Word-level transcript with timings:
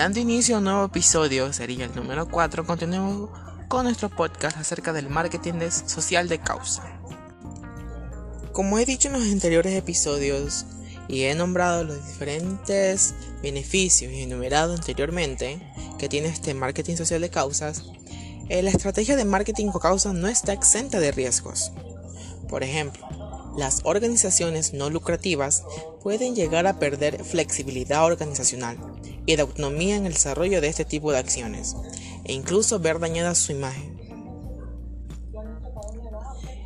Dando 0.00 0.18
inicio 0.18 0.54
a 0.54 0.58
un 0.60 0.64
nuevo 0.64 0.86
episodio, 0.86 1.52
sería 1.52 1.84
el 1.84 1.94
número 1.94 2.26
4, 2.26 2.64
continuemos 2.64 3.28
con 3.68 3.84
nuestro 3.84 4.08
podcast 4.08 4.56
acerca 4.56 4.94
del 4.94 5.10
marketing 5.10 5.60
social 5.84 6.26
de 6.26 6.38
causa. 6.38 7.02
Como 8.52 8.78
he 8.78 8.86
dicho 8.86 9.08
en 9.08 9.12
los 9.12 9.24
anteriores 9.24 9.74
episodios 9.74 10.64
y 11.06 11.24
he 11.24 11.34
nombrado 11.34 11.84
los 11.84 12.06
diferentes 12.06 13.14
beneficios 13.42 14.10
y 14.10 14.22
enumerado 14.22 14.72
anteriormente 14.72 15.60
que 15.98 16.08
tiene 16.08 16.28
este 16.28 16.54
marketing 16.54 16.96
social 16.96 17.20
de 17.20 17.28
causas, 17.28 17.84
eh, 18.48 18.62
la 18.62 18.70
estrategia 18.70 19.16
de 19.16 19.26
marketing 19.26 19.66
con 19.66 19.82
causa 19.82 20.14
no 20.14 20.28
está 20.28 20.54
exenta 20.54 20.98
de 20.98 21.12
riesgos. 21.12 21.72
Por 22.48 22.62
ejemplo, 22.62 23.06
las 23.58 23.82
organizaciones 23.84 24.72
no 24.72 24.88
lucrativas 24.88 25.62
pueden 26.02 26.34
llegar 26.34 26.66
a 26.66 26.78
perder 26.78 27.22
flexibilidad 27.22 28.06
organizacional 28.06 28.78
y 29.30 29.36
de 29.36 29.42
autonomía 29.42 29.94
en 29.94 30.06
el 30.06 30.14
desarrollo 30.14 30.60
de 30.60 30.66
este 30.66 30.84
tipo 30.84 31.12
de 31.12 31.18
acciones, 31.18 31.76
e 32.24 32.32
incluso 32.32 32.80
ver 32.80 32.98
dañada 32.98 33.36
su 33.36 33.52
imagen. 33.52 33.96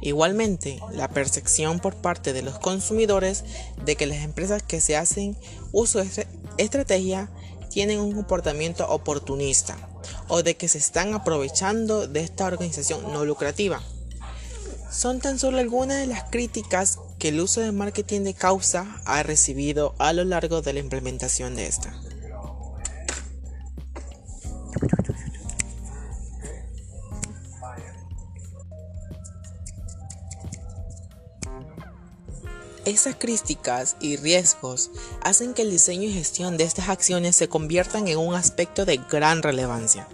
Igualmente, 0.00 0.80
la 0.92 1.08
percepción 1.08 1.78
por 1.78 1.96
parte 1.96 2.32
de 2.32 2.41
los 2.41 2.58
consumidores 2.58 3.45
de 3.84 3.96
que 3.96 4.06
las 4.06 4.24
empresas 4.24 4.62
que 4.62 4.80
se 4.80 4.96
hacen 4.96 5.36
uso 5.72 5.98
de 5.98 6.06
esta 6.06 6.24
estrategia 6.56 7.30
tienen 7.69 8.00
un 8.00 8.12
comportamiento 8.12 8.88
oportunista 8.88 9.77
o 10.28 10.42
de 10.42 10.56
que 10.56 10.69
se 10.69 10.78
están 10.78 11.12
aprovechando 11.12 12.06
de 12.08 12.20
esta 12.20 12.46
organización 12.46 13.12
no 13.12 13.27
lucrativa 13.27 13.83
son 14.91 15.19
tan 15.19 15.38
solo 15.38 15.58
algunas 15.58 15.98
de 15.98 16.06
las 16.06 16.24
críticas 16.30 16.98
que 17.19 17.28
el 17.28 17.41
uso 17.41 17.60
de 17.60 17.72
marketing 17.72 18.20
de 18.20 18.34
causa 18.34 19.02
ha 19.05 19.22
recibido 19.24 19.94
a 19.98 20.12
lo 20.12 20.24
largo 20.24 20.62
de 20.62 20.72
la 20.72 20.78
implementación 20.78 21.56
de 21.56 21.66
esta. 21.66 22.00
Esas 32.84 33.16
críticas 33.16 33.96
y 33.98 34.16
riesgos 34.16 34.90
hacen 35.22 35.54
que 35.54 35.62
el 35.62 35.70
diseño 35.70 36.02
y 36.02 36.12
gestión 36.12 36.58
de 36.58 36.64
estas 36.64 36.90
acciones 36.90 37.34
se 37.34 37.48
conviertan 37.48 38.08
en 38.08 38.18
un 38.18 38.34
aspecto 38.34 38.84
de 38.84 38.98
gran 39.10 39.42
relevancia. 39.42 40.06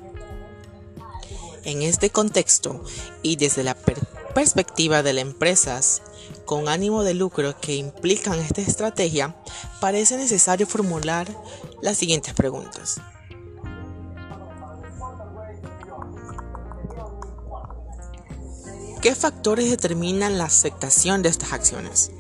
En 1.65 1.83
este 1.83 2.11
contexto 2.11 2.85
y 3.23 3.37
desde 3.37 3.65
la 3.65 3.77
perspectiva 4.35 5.03
de 5.03 5.13
las 5.15 5.23
empresas 5.23 6.03
con 6.45 6.69
ánimo 6.69 7.03
de 7.03 7.15
lucro 7.15 7.59
que 7.61 7.75
implican 7.75 8.39
esta 8.39 8.61
estrategia, 8.61 9.37
parece 9.81 10.17
necesario 10.17 10.67
formular 10.67 11.27
las 11.83 11.99
siguientes 11.99 12.35
preguntas. 12.35 13.01
¿Qué 19.03 19.15
factores 19.17 19.71
determinan 19.71 20.39
la 20.39 20.45
aceptación 20.45 21.23
de 21.23 21.31
estas 21.31 21.53
acciones? 21.53 22.13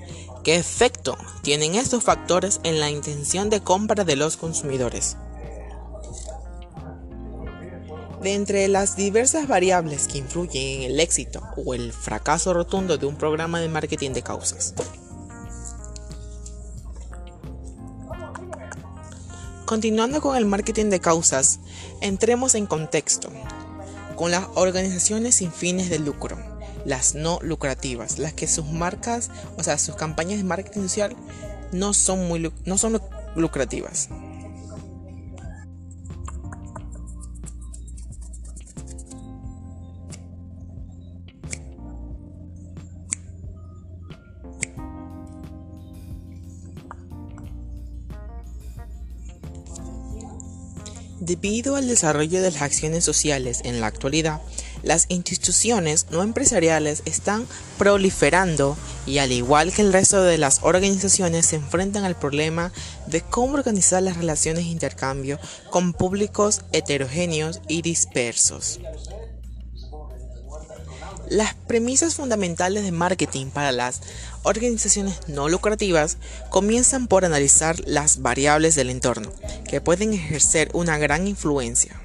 ¿Qué 0.42 0.56
efecto 0.56 1.18
tienen 1.42 1.74
estos 1.74 2.02
factores 2.02 2.60
en 2.64 2.80
la 2.80 2.88
intención 2.88 3.50
de 3.50 3.60
compra 3.60 4.04
de 4.04 4.16
los 4.16 4.38
consumidores? 4.38 5.18
De 8.22 8.34
entre 8.34 8.66
las 8.68 8.96
diversas 8.96 9.48
variables 9.48 10.08
que 10.08 10.18
influyen 10.18 10.80
en 10.80 10.90
el 10.92 11.00
éxito 11.00 11.42
o 11.62 11.74
el 11.74 11.92
fracaso 11.92 12.54
rotundo 12.54 12.96
de 12.96 13.04
un 13.04 13.16
programa 13.16 13.60
de 13.60 13.68
marketing 13.68 14.12
de 14.12 14.22
causas. 14.22 14.74
Continuando 19.66 20.22
con 20.22 20.36
el 20.36 20.46
marketing 20.46 20.86
de 20.86 21.00
causas, 21.00 21.60
entremos 22.00 22.54
en 22.54 22.66
contexto 22.66 23.30
con 24.16 24.30
las 24.30 24.46
organizaciones 24.54 25.34
sin 25.34 25.52
fines 25.52 25.90
de 25.90 25.98
lucro, 25.98 26.49
las 26.84 27.14
no 27.14 27.38
lucrativas, 27.42 28.18
las 28.18 28.32
que 28.32 28.46
sus 28.46 28.66
marcas, 28.66 29.30
o 29.56 29.62
sea, 29.62 29.78
sus 29.78 29.96
campañas 29.96 30.38
de 30.38 30.44
marketing 30.44 30.82
social 30.82 31.16
no 31.72 31.94
son 31.94 32.26
muy 32.26 32.52
no 32.64 32.78
son 32.78 33.00
lucrativas. 33.34 34.08
Debido 51.20 51.76
al 51.76 51.86
desarrollo 51.86 52.42
de 52.42 52.50
las 52.50 52.62
acciones 52.62 53.04
sociales 53.04 53.60
en 53.64 53.80
la 53.80 53.86
actualidad, 53.86 54.40
las 54.82 55.06
instituciones 55.08 56.06
no 56.10 56.22
empresariales 56.22 57.02
están 57.04 57.46
proliferando 57.78 58.76
y 59.06 59.18
al 59.18 59.32
igual 59.32 59.72
que 59.72 59.82
el 59.82 59.92
resto 59.92 60.22
de 60.22 60.38
las 60.38 60.60
organizaciones 60.62 61.46
se 61.46 61.56
enfrentan 61.56 62.04
al 62.04 62.16
problema 62.16 62.72
de 63.06 63.20
cómo 63.20 63.54
organizar 63.54 64.02
las 64.02 64.16
relaciones 64.16 64.64
de 64.64 64.70
intercambio 64.70 65.38
con 65.70 65.92
públicos 65.92 66.62
heterogéneos 66.72 67.60
y 67.68 67.82
dispersos. 67.82 68.80
Las 71.28 71.54
premisas 71.54 72.16
fundamentales 72.16 72.82
de 72.82 72.90
marketing 72.90 73.46
para 73.50 73.70
las 73.70 74.00
organizaciones 74.42 75.20
no 75.28 75.48
lucrativas 75.48 76.16
comienzan 76.48 77.06
por 77.06 77.24
analizar 77.24 77.76
las 77.86 78.20
variables 78.20 78.74
del 78.74 78.90
entorno 78.90 79.32
que 79.68 79.80
pueden 79.80 80.12
ejercer 80.12 80.70
una 80.72 80.98
gran 80.98 81.28
influencia, 81.28 82.00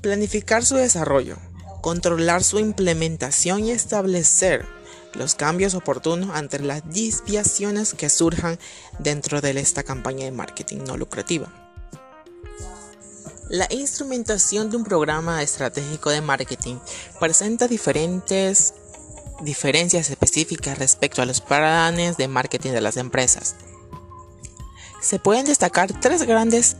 planificar 0.00 0.64
su 0.64 0.76
desarrollo, 0.76 1.38
controlar 1.80 2.42
su 2.42 2.58
implementación 2.58 3.64
y 3.64 3.70
establecer 3.70 4.66
los 5.14 5.34
cambios 5.34 5.74
oportunos 5.74 6.30
ante 6.34 6.58
las 6.58 6.82
desviaciones 6.88 7.94
que 7.94 8.10
surjan 8.10 8.58
dentro 8.98 9.40
de 9.40 9.58
esta 9.58 9.82
campaña 9.82 10.24
de 10.24 10.32
marketing 10.32 10.84
no 10.86 10.96
lucrativa. 10.96 11.52
La 13.48 13.68
instrumentación 13.70 14.70
de 14.70 14.76
un 14.76 14.84
programa 14.84 15.42
estratégico 15.42 16.10
de 16.10 16.20
marketing 16.20 16.76
presenta 17.20 17.68
diferentes 17.68 18.74
diferencias 19.42 20.10
específicas 20.10 20.78
respecto 20.78 21.22
a 21.22 21.26
los 21.26 21.40
paradigmas 21.40 22.16
de 22.16 22.26
marketing 22.26 22.70
de 22.70 22.80
las 22.80 22.96
empresas. 22.96 23.54
Se 25.00 25.18
pueden 25.18 25.46
destacar 25.46 25.92
tres 26.00 26.22
grandes 26.24 26.76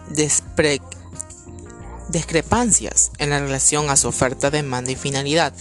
discrepancias 2.09 3.11
en 3.19 3.31
la 3.31 3.41
relación 3.41 3.91
a 3.91 3.97
su 3.97 4.09
oferta, 4.09 4.51
demanda 4.51 4.91
y 4.91 4.97
finalidad. 4.97 5.53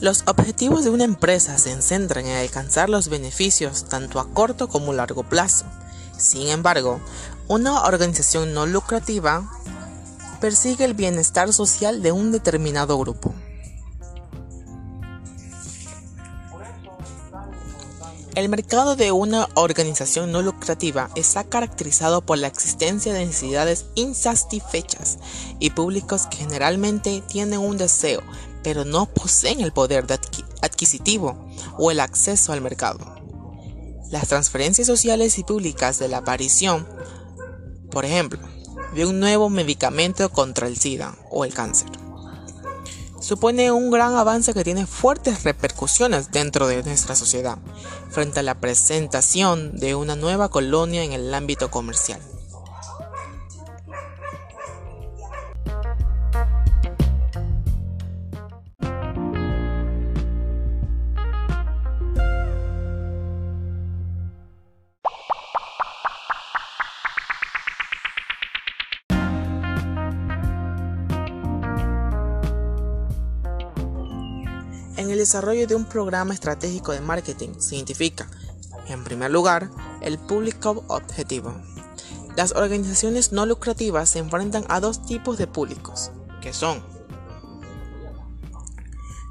Los 0.00 0.24
objetivos 0.26 0.84
de 0.84 0.90
una 0.90 1.04
empresa 1.04 1.56
se 1.56 1.80
centran 1.80 2.26
en 2.26 2.36
alcanzar 2.36 2.90
los 2.90 3.08
beneficios 3.08 3.86
tanto 3.88 4.20
a 4.20 4.28
corto 4.28 4.68
como 4.68 4.92
a 4.92 4.94
largo 4.94 5.22
plazo. 5.22 5.64
Sin 6.18 6.48
embargo, 6.48 7.00
una 7.48 7.82
organización 7.82 8.52
no 8.52 8.66
lucrativa 8.66 9.50
persigue 10.40 10.84
el 10.84 10.94
bienestar 10.94 11.52
social 11.52 12.02
de 12.02 12.12
un 12.12 12.30
determinado 12.30 12.98
grupo. 12.98 13.34
El 18.36 18.50
mercado 18.50 18.96
de 18.96 19.12
una 19.12 19.48
organización 19.54 20.30
no 20.30 20.42
lucrativa 20.42 21.08
está 21.14 21.44
caracterizado 21.44 22.20
por 22.20 22.36
la 22.36 22.48
existencia 22.48 23.14
de 23.14 23.24
necesidades 23.24 23.86
insatisfechas 23.94 25.16
y 25.58 25.70
públicos 25.70 26.26
que 26.26 26.36
generalmente 26.36 27.22
tienen 27.26 27.60
un 27.60 27.78
deseo, 27.78 28.22
pero 28.62 28.84
no 28.84 29.06
poseen 29.06 29.62
el 29.62 29.72
poder 29.72 30.04
adquisitivo 30.60 31.48
o 31.78 31.90
el 31.90 31.98
acceso 31.98 32.52
al 32.52 32.60
mercado. 32.60 33.16
Las 34.10 34.28
transferencias 34.28 34.86
sociales 34.86 35.38
y 35.38 35.42
públicas 35.42 35.98
de 35.98 36.08
la 36.08 36.18
aparición, 36.18 36.86
por 37.90 38.04
ejemplo, 38.04 38.40
de 38.94 39.06
un 39.06 39.18
nuevo 39.18 39.48
medicamento 39.48 40.28
contra 40.28 40.66
el 40.66 40.76
SIDA 40.76 41.16
o 41.30 41.46
el 41.46 41.54
cáncer 41.54 41.88
supone 43.26 43.72
un 43.72 43.90
gran 43.90 44.14
avance 44.14 44.54
que 44.54 44.62
tiene 44.62 44.86
fuertes 44.86 45.42
repercusiones 45.42 46.30
dentro 46.30 46.68
de 46.68 46.84
nuestra 46.84 47.16
sociedad 47.16 47.58
frente 48.08 48.38
a 48.38 48.44
la 48.44 48.60
presentación 48.60 49.76
de 49.76 49.96
una 49.96 50.14
nueva 50.14 50.48
colonia 50.48 51.02
en 51.02 51.12
el 51.12 51.34
ámbito 51.34 51.68
comercial. 51.68 52.20
Desarrollo 75.26 75.66
de 75.66 75.74
un 75.74 75.86
programa 75.86 76.32
estratégico 76.34 76.92
de 76.92 77.00
marketing 77.00 77.58
se 77.58 77.74
identifica, 77.74 78.30
en 78.86 79.02
primer 79.02 79.32
lugar, 79.32 79.68
el 80.00 80.18
público 80.18 80.84
objetivo. 80.86 81.52
Las 82.36 82.52
organizaciones 82.52 83.32
no 83.32 83.44
lucrativas 83.44 84.08
se 84.08 84.20
enfrentan 84.20 84.64
a 84.68 84.78
dos 84.78 85.04
tipos 85.04 85.36
de 85.36 85.48
públicos, 85.48 86.12
que 86.40 86.52
son 86.52 86.80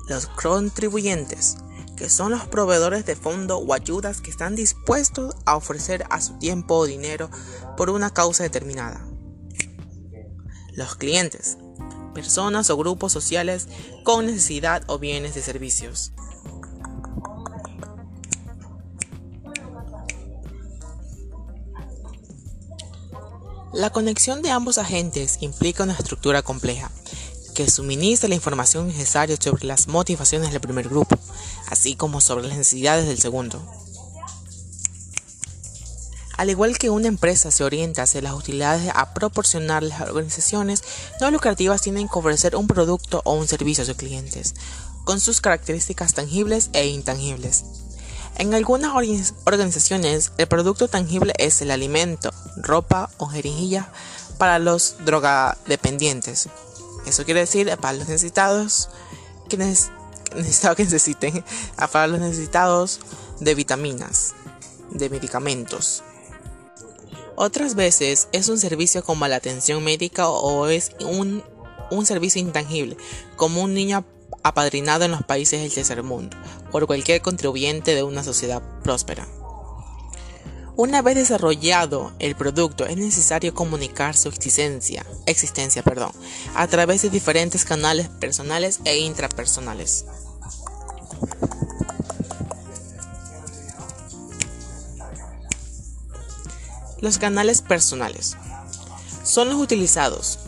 los 0.10 0.28
contribuyentes, 0.28 1.56
que 1.96 2.10
son 2.10 2.32
los 2.32 2.46
proveedores 2.46 3.06
de 3.06 3.16
fondo 3.16 3.58
o 3.58 3.74
ayudas 3.74 4.20
que 4.20 4.32
están 4.32 4.58
dispuestos 4.58 5.38
a 5.46 5.56
ofrecer 5.56 6.04
a 6.10 6.20
su 6.20 6.38
tiempo 6.40 6.76
o 6.76 6.86
dinero 6.86 7.30
por 7.78 7.90
una 7.90 8.10
causa 8.10 8.44
determinada. 8.44 9.08
Los 10.74 10.96
clientes, 10.96 11.58
personas 12.16 12.72
o 12.72 12.78
grupos 12.78 13.12
sociales 13.12 13.68
con 14.04 14.26
necesidad 14.26 14.82
o 14.88 14.98
bienes 14.98 15.36
de 15.36 15.44
servicios. 15.44 16.14
La 23.74 23.92
conexión 23.92 24.42
de 24.42 24.50
ambos 24.50 24.80
agentes 24.80 25.38
implica 25.42 25.84
una 25.84 25.94
estructura 25.94 26.42
compleja 26.42 26.90
que 27.54 27.70
suministra 27.70 28.30
la 28.30 28.36
información 28.36 28.88
necesaria 28.88 29.38
sobre 29.40 29.66
las 29.66 29.88
motivaciones 29.88 30.52
del 30.52 30.62
primer 30.62 30.90
grupo, 30.90 31.18
así 31.70 31.96
como 31.96 32.22
sobre 32.22 32.48
las 32.48 32.58
necesidades 32.58 33.08
del 33.08 33.20
segundo. 33.20 33.85
Al 36.38 36.50
igual 36.50 36.78
que 36.78 36.90
una 36.90 37.08
empresa 37.08 37.50
se 37.50 37.64
orienta 37.64 38.04
hacia 38.04 38.22
las 38.22 38.34
utilidades 38.34 38.92
a 38.94 39.14
proporcionar 39.14 39.84
las 39.84 40.02
organizaciones 40.02 40.84
no 41.22 41.32
lucrativas 41.32 41.82
tienen 41.82 42.10
que 42.10 42.20
ofrecer 42.20 42.56
un 42.56 42.68
producto 42.68 43.22
o 43.24 43.34
un 43.34 43.48
servicio 43.48 43.84
a 43.84 43.86
sus 43.86 43.96
clientes, 43.96 44.54
con 45.06 45.22
sus 45.22 45.40
características 45.40 46.14
tangibles 46.14 46.70
e 46.74 46.88
intangibles. 46.88 47.64
En 48.38 48.54
algunas 48.54 48.92
organizaciones, 49.46 50.34
el 50.38 50.48
producto 50.48 50.90
tangible 50.90 51.34
es 51.38 51.62
el 51.62 51.72
alimento, 51.72 52.34
ropa 52.58 53.10
o 53.18 53.28
jeringuilla 53.28 53.90
para 54.38 54.60
los 54.60 54.98
drogadependientes. 55.06 56.50
Eso 57.06 57.24
quiere 57.24 57.42
decir 57.42 57.72
para 57.78 57.98
los 57.98 58.10
necesitados 58.10 58.90
que, 59.48 59.58
que 59.58 60.84
necesiten, 60.84 61.46
para 61.94 62.08
los 62.08 62.20
necesitados 62.20 63.00
de 63.40 63.56
vitaminas, 63.56 64.34
de 64.90 65.10
medicamentos. 65.10 66.04
Otras 67.36 67.76
veces 67.76 68.28
es 68.32 68.48
un 68.50 68.58
servicio 68.58 69.04
como 69.04 69.28
la 69.28 69.36
atención 69.36 69.84
médica 69.84 70.30
o 70.30 70.68
es 70.68 70.92
un, 71.02 71.44
un 71.92 72.06
servicio 72.06 72.40
intangible, 72.42 72.96
como 73.36 73.62
un 73.62 73.74
niño 73.74 74.06
apadrinado 74.44 75.06
en 75.06 75.12
los 75.12 75.24
países 75.24 75.62
del 75.62 75.74
tercer 75.74 76.02
mundo, 76.04 76.38
por 76.72 76.88
cualquier 76.88 77.22
contribuyente 77.22 77.94
de 77.94 78.04
una 78.04 78.24
sociedad 78.24 78.62
próspera. 78.84 79.28
Una 80.78 81.02
vez 81.02 81.16
desarrollado 81.16 82.12
el 82.20 82.36
producto, 82.36 82.86
es 82.86 82.98
necesario 82.98 83.54
comunicar 83.54 84.16
su 84.16 84.28
existencia, 84.28 85.06
existencia 85.26 85.84
perdón, 85.84 86.12
a 86.54 86.68
través 86.68 87.02
de 87.02 87.10
diferentes 87.10 87.64
canales 87.64 88.10
personales 88.10 88.82
e 88.84 88.98
intrapersonales. 88.98 90.06
Los 97.06 97.20
canales 97.20 97.62
personales. 97.62 98.36
Son 99.24 99.48
los 99.48 99.60
utilizados, 99.62 100.40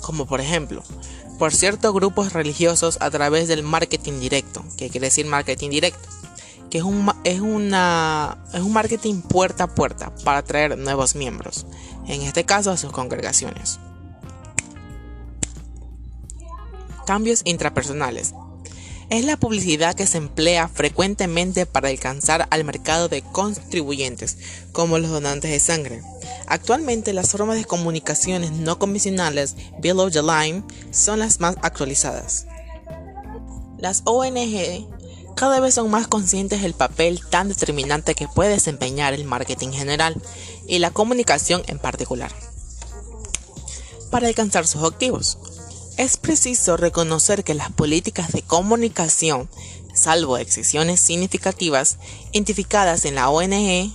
como 0.00 0.24
por 0.24 0.40
ejemplo, 0.40 0.82
por 1.38 1.52
ciertos 1.54 1.92
grupos 1.92 2.32
religiosos 2.32 2.96
a 3.02 3.10
través 3.10 3.48
del 3.48 3.62
marketing 3.62 4.18
directo, 4.18 4.64
que 4.78 4.88
quiere 4.88 5.08
decir 5.08 5.26
marketing 5.26 5.68
directo, 5.68 6.08
que 6.70 6.78
es 6.78 6.84
un, 6.84 7.12
es, 7.24 7.40
una, 7.40 8.38
es 8.54 8.62
un 8.62 8.72
marketing 8.72 9.20
puerta 9.20 9.64
a 9.64 9.74
puerta 9.74 10.10
para 10.24 10.38
atraer 10.38 10.78
nuevos 10.78 11.16
miembros, 11.16 11.66
en 12.06 12.22
este 12.22 12.44
caso 12.44 12.70
a 12.70 12.78
sus 12.78 12.92
congregaciones. 12.92 13.78
Cambios 17.04 17.42
intrapersonales 17.44 18.32
es 19.10 19.24
la 19.24 19.36
publicidad 19.36 19.94
que 19.94 20.06
se 20.06 20.18
emplea 20.18 20.68
frecuentemente 20.68 21.66
para 21.66 21.88
alcanzar 21.88 22.48
al 22.50 22.64
mercado 22.64 23.08
de 23.08 23.22
contribuyentes, 23.22 24.36
como 24.72 24.98
los 24.98 25.10
donantes 25.10 25.50
de 25.50 25.60
sangre. 25.60 26.02
Actualmente 26.46 27.12
las 27.12 27.30
formas 27.30 27.56
de 27.56 27.64
comunicaciones 27.64 28.52
no 28.52 28.78
convencionales 28.78 29.54
below 29.80 30.10
the 30.10 30.22
line 30.22 30.64
son 30.90 31.20
las 31.20 31.40
más 31.40 31.56
actualizadas. 31.62 32.46
Las 33.78 34.02
ONG 34.04 34.88
cada 35.36 35.60
vez 35.60 35.74
son 35.74 35.90
más 35.90 36.08
conscientes 36.08 36.62
del 36.62 36.72
papel 36.72 37.20
tan 37.28 37.48
determinante 37.48 38.14
que 38.14 38.26
puede 38.26 38.50
desempeñar 38.50 39.12
el 39.12 39.24
marketing 39.24 39.68
general 39.68 40.20
y 40.66 40.78
la 40.78 40.90
comunicación 40.90 41.62
en 41.66 41.78
particular 41.78 42.32
para 44.10 44.28
alcanzar 44.28 44.66
sus 44.66 44.82
objetivos. 44.82 45.38
Es 45.96 46.18
preciso 46.18 46.76
reconocer 46.76 47.42
que 47.42 47.54
las 47.54 47.72
políticas 47.72 48.30
de 48.32 48.42
comunicación, 48.42 49.48
salvo 49.94 50.36
excepciones 50.36 51.00
significativas 51.00 51.96
identificadas 52.32 53.06
en 53.06 53.14
la 53.14 53.30
ONG 53.30 53.90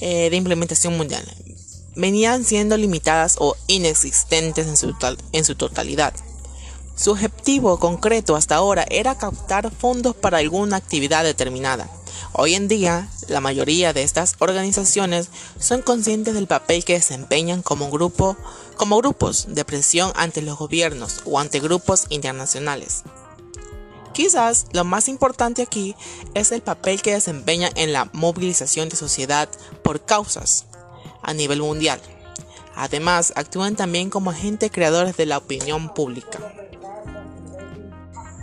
eh, 0.00 0.30
de 0.30 0.36
implementación 0.36 0.96
mundial, 0.96 1.24
venían 1.96 2.44
siendo 2.44 2.76
limitadas 2.76 3.38
o 3.40 3.56
inexistentes 3.66 4.68
en 4.68 4.76
su, 4.76 4.94
en 5.32 5.44
su 5.44 5.56
totalidad. 5.56 6.14
Su 6.94 7.10
objetivo 7.10 7.80
concreto 7.80 8.36
hasta 8.36 8.54
ahora 8.54 8.86
era 8.88 9.18
captar 9.18 9.72
fondos 9.72 10.14
para 10.14 10.38
alguna 10.38 10.76
actividad 10.76 11.24
determinada. 11.24 11.90
Hoy 12.32 12.54
en 12.54 12.68
día, 12.68 13.08
la 13.28 13.40
mayoría 13.40 13.92
de 13.92 14.02
estas 14.02 14.36
organizaciones 14.38 15.30
son 15.58 15.82
conscientes 15.82 16.34
del 16.34 16.46
papel 16.46 16.84
que 16.84 16.94
desempeñan 16.94 17.62
como 17.62 17.90
grupo 17.90 18.36
como 18.76 18.98
grupos 18.98 19.46
de 19.48 19.64
presión 19.64 20.12
ante 20.14 20.40
los 20.40 20.56
gobiernos 20.56 21.22
o 21.24 21.40
ante 21.40 21.58
grupos 21.60 22.06
internacionales. 22.10 23.02
Quizás 24.12 24.66
lo 24.72 24.84
más 24.84 25.08
importante 25.08 25.62
aquí 25.62 25.94
es 26.34 26.52
el 26.52 26.62
papel 26.62 27.02
que 27.02 27.12
desempeñan 27.12 27.72
en 27.76 27.92
la 27.92 28.08
movilización 28.12 28.88
de 28.88 28.96
sociedad 28.96 29.48
por 29.82 30.04
causas 30.04 30.66
a 31.22 31.34
nivel 31.34 31.60
mundial. 31.60 32.00
Además, 32.74 33.32
actúan 33.36 33.76
también 33.76 34.10
como 34.10 34.30
agentes 34.30 34.70
creadores 34.72 35.16
de 35.16 35.26
la 35.26 35.38
opinión 35.38 35.92
pública. 35.92 36.38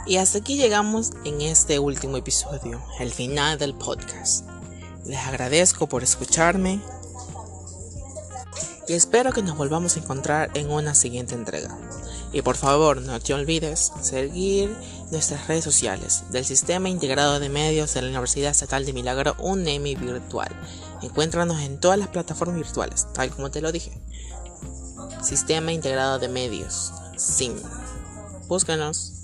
Y 0.07 0.17
hasta 0.17 0.37
aquí 0.37 0.55
llegamos 0.55 1.13
en 1.23 1.41
este 1.41 1.79
último 1.79 2.17
episodio, 2.17 2.79
el 2.99 3.11
final 3.11 3.57
del 3.57 3.73
podcast. 3.73 4.45
Les 5.03 5.19
agradezco 5.19 5.87
por 5.87 6.03
escucharme 6.03 6.79
y 8.87 8.93
espero 8.93 9.31
que 9.31 9.41
nos 9.41 9.57
volvamos 9.57 9.95
a 9.95 9.99
encontrar 9.99 10.51
en 10.53 10.69
una 10.69 10.93
siguiente 10.93 11.33
entrega. 11.33 11.75
Y 12.31 12.43
por 12.43 12.55
favor, 12.55 13.01
no 13.01 13.19
te 13.19 13.33
olvides 13.33 13.93
seguir 14.01 14.75
nuestras 15.09 15.47
redes 15.47 15.63
sociales 15.63 16.23
del 16.29 16.45
Sistema 16.45 16.87
Integrado 16.87 17.39
de 17.39 17.49
Medios 17.49 17.95
de 17.95 18.03
la 18.03 18.09
Universidad 18.09 18.51
Estatal 18.51 18.85
de 18.85 18.93
Milagro 18.93 19.35
UNEMI 19.39 19.95
Virtual. 19.95 20.49
Encuéntranos 21.01 21.61
en 21.61 21.79
todas 21.79 21.97
las 21.97 22.09
plataformas 22.09 22.57
virtuales, 22.57 23.07
tal 23.13 23.31
como 23.31 23.49
te 23.49 23.61
lo 23.61 23.71
dije. 23.71 23.91
Sistema 25.23 25.71
Integrado 25.71 26.19
de 26.19 26.29
Medios, 26.29 26.91
SIM. 27.17 27.55
Búscanos. 28.47 29.14